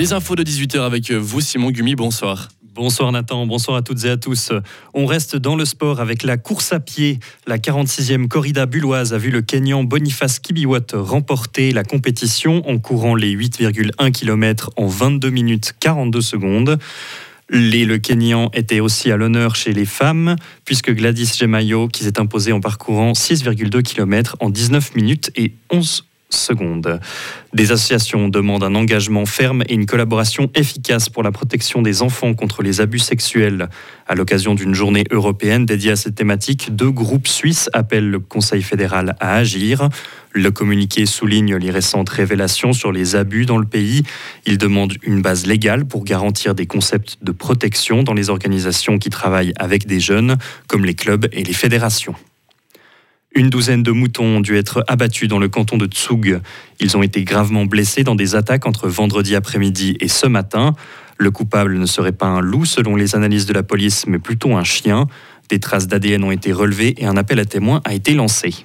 [0.00, 2.48] Les infos de 18h avec vous, Simon Gumi, bonsoir.
[2.74, 4.50] Bonsoir Nathan, bonsoir à toutes et à tous.
[4.94, 7.18] On reste dans le sport avec la course à pied.
[7.46, 13.14] La 46e corrida bulloise a vu le Kenyan Boniface Kibiwot remporter la compétition en courant
[13.14, 16.78] les 8,1 km en 22 minutes 42 secondes.
[17.50, 22.52] le Kenyan était aussi à l'honneur chez les femmes, puisque Gladys Gemayo, qui s'est imposée
[22.52, 27.00] en parcourant 6,2 km en 19 minutes et 11 secondes.
[27.52, 32.34] Des associations demandent un engagement ferme et une collaboration efficace pour la protection des enfants
[32.34, 33.68] contre les abus sexuels.
[34.06, 38.62] À l'occasion d'une journée européenne dédiée à cette thématique, deux groupes suisses appellent le Conseil
[38.62, 39.88] fédéral à agir.
[40.32, 44.04] Le communiqué souligne les récentes révélations sur les abus dans le pays.
[44.46, 49.10] Il demande une base légale pour garantir des concepts de protection dans les organisations qui
[49.10, 50.36] travaillent avec des jeunes,
[50.68, 52.14] comme les clubs et les fédérations.
[53.32, 56.40] Une douzaine de moutons ont dû être abattus dans le canton de Tsug.
[56.80, 60.74] Ils ont été gravement blessés dans des attaques entre vendredi après-midi et ce matin.
[61.16, 64.56] Le coupable ne serait pas un loup selon les analyses de la police, mais plutôt
[64.56, 65.06] un chien.
[65.48, 68.64] Des traces d'ADN ont été relevées et un appel à témoins a été lancé.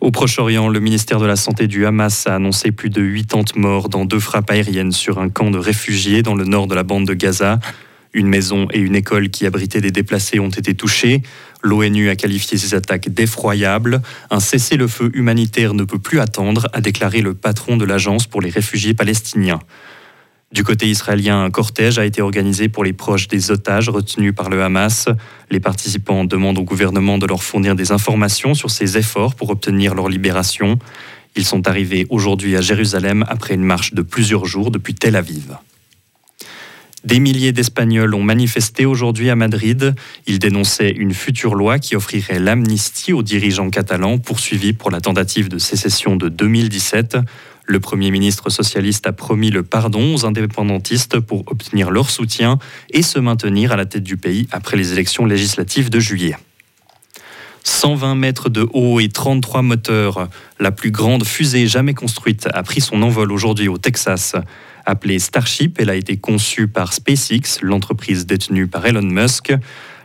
[0.00, 3.88] Au Proche-Orient, le ministère de la Santé du Hamas a annoncé plus de 80 morts
[3.88, 7.06] dans deux frappes aériennes sur un camp de réfugiés dans le nord de la bande
[7.06, 7.58] de Gaza.
[8.16, 11.20] Une maison et une école qui abritaient des déplacés ont été touchées.
[11.62, 14.00] L'ONU a qualifié ces attaques d'effroyables.
[14.30, 18.48] Un cessez-le-feu humanitaire ne peut plus attendre, a déclaré le patron de l'Agence pour les
[18.48, 19.58] réfugiés palestiniens.
[20.50, 24.48] Du côté israélien, un cortège a été organisé pour les proches des otages retenus par
[24.48, 25.10] le Hamas.
[25.50, 29.94] Les participants demandent au gouvernement de leur fournir des informations sur ces efforts pour obtenir
[29.94, 30.78] leur libération.
[31.36, 35.58] Ils sont arrivés aujourd'hui à Jérusalem après une marche de plusieurs jours depuis Tel Aviv.
[37.06, 39.94] Des milliers d'Espagnols ont manifesté aujourd'hui à Madrid.
[40.26, 45.48] Ils dénonçaient une future loi qui offrirait l'amnistie aux dirigeants catalans poursuivis pour la tentative
[45.48, 47.18] de sécession de 2017.
[47.64, 52.58] Le Premier ministre socialiste a promis le pardon aux indépendantistes pour obtenir leur soutien
[52.90, 56.36] et se maintenir à la tête du pays après les élections législatives de juillet.
[57.66, 60.28] 120 mètres de haut et 33 moteurs,
[60.60, 64.36] la plus grande fusée jamais construite a pris son envol aujourd'hui au Texas.
[64.84, 69.52] Appelée Starship, elle a été conçue par SpaceX, l'entreprise détenue par Elon Musk.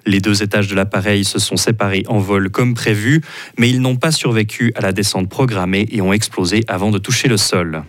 [0.08, 3.22] Les deux étages de l'appareil se sont séparés en vol comme prévu,
[3.60, 7.28] mais ils n'ont pas survécu à la descente programmée et ont explosé avant de toucher
[7.28, 7.84] le sol.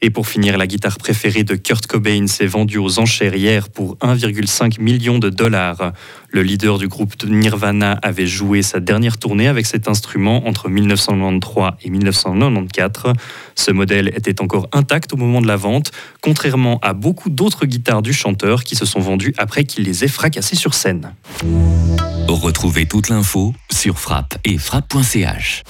[0.00, 3.96] Et pour finir, la guitare préférée de Kurt Cobain s'est vendue aux enchères hier pour
[3.96, 5.92] 1,5 million de dollars.
[6.30, 11.72] Le leader du groupe Nirvana avait joué sa dernière tournée avec cet instrument entre 1993
[11.82, 13.14] et 1994.
[13.56, 18.02] Ce modèle était encore intact au moment de la vente, contrairement à beaucoup d'autres guitares
[18.02, 21.12] du chanteur qui se sont vendues après qu'il les ait fracassées sur scène.
[22.28, 25.62] Retrouvez toute l'info sur frappe et frappe.ch.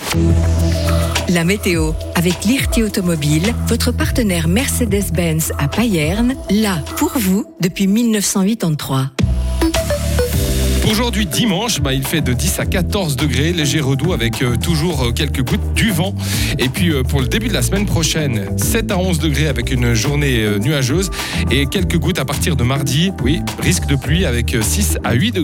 [1.29, 9.13] La météo avec l'IRT Automobile, votre partenaire Mercedes-Benz à Payerne, là pour vous depuis 1983.
[10.91, 15.05] Aujourd'hui dimanche, bah, il fait de 10 à 14 degrés, léger redoux avec euh, toujours
[15.05, 16.15] euh, quelques gouttes du vent.
[16.59, 19.71] Et puis euh, pour le début de la semaine prochaine, 7 à 11 degrés avec
[19.71, 21.11] une journée nuageuse
[21.51, 23.13] et quelques gouttes à partir de mardi.
[23.23, 25.37] Oui, risque de pluie avec 6 à 8 degrés.